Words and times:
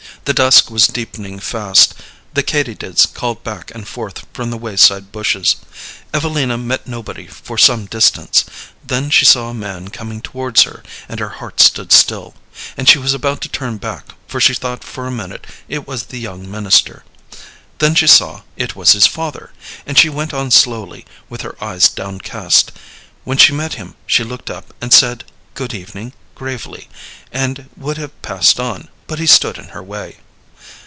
The 0.25 0.33
dusk 0.35 0.69
was 0.69 0.85
deepening 0.87 1.39
fast; 1.39 1.95
the 2.35 2.43
katydids 2.43 3.07
called 3.07 3.43
back 3.43 3.71
and 3.73 3.87
forth 3.87 4.23
from 4.33 4.51
the 4.51 4.57
wayside 4.57 5.11
bushes. 5.11 5.55
Evelina 6.13 6.59
met 6.59 6.85
nobody 6.85 7.25
for 7.25 7.57
some 7.57 7.87
distance. 7.87 8.45
Then 8.85 9.09
she 9.09 9.25
saw 9.25 9.49
a 9.49 9.53
man 9.55 9.87
coming 9.87 10.21
towards 10.21 10.61
her, 10.63 10.83
and 11.09 11.19
her 11.19 11.29
heart 11.41 11.59
stood 11.59 11.91
still, 11.91 12.35
and 12.77 12.87
she 12.87 12.99
was 12.99 13.15
about 13.15 13.41
to 13.41 13.49
turn 13.49 13.77
back, 13.77 14.09
for 14.27 14.39
she 14.39 14.53
thought 14.53 14.83
for 14.83 15.07
a 15.07 15.11
minute 15.11 15.47
it 15.67 15.87
was 15.87 16.03
the 16.03 16.19
young 16.19 16.49
minister. 16.49 17.03
Then 17.79 17.95
she 17.95 18.05
saw 18.07 18.43
it 18.55 18.75
was 18.75 18.91
his 18.91 19.07
father, 19.07 19.49
and 19.87 19.97
she 19.97 20.07
went 20.09 20.35
on 20.35 20.51
slowly, 20.51 21.03
with 21.29 21.41
her 21.41 21.55
eyes 21.63 21.89
downcast. 21.89 22.71
When 23.23 23.39
she 23.39 23.53
met 23.53 23.73
him 23.73 23.95
she 24.05 24.23
looked 24.23 24.51
up 24.51 24.71
and 24.81 24.93
said 24.93 25.23
good 25.55 25.73
evening, 25.73 26.13
gravely, 26.35 26.89
and 27.31 27.69
would 27.75 27.97
have 27.97 28.19
passed 28.21 28.59
on, 28.59 28.87
but 29.05 29.19
he 29.19 29.27
stood 29.27 29.57
in 29.57 29.67
her 29.69 29.83
way. 29.83 30.17